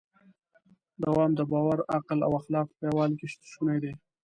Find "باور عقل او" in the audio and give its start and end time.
1.51-2.31